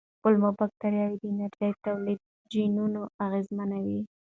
[0.21, 2.19] کولمو بکتریاوې د انرژۍ تولید
[2.51, 3.99] جینونه اغېزمنوي.